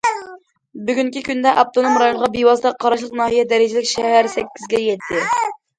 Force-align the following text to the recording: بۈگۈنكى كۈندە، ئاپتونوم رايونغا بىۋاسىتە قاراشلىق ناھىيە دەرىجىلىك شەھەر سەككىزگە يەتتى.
بۈگۈنكى 0.87 1.23
كۈندە، 1.27 1.51
ئاپتونوم 1.59 1.99
رايونغا 2.05 2.31
بىۋاسىتە 2.39 2.75
قاراشلىق 2.85 3.17
ناھىيە 3.23 3.47
دەرىجىلىك 3.55 3.91
شەھەر 3.95 4.35
سەككىزگە 4.39 4.87
يەتتى. 4.91 5.27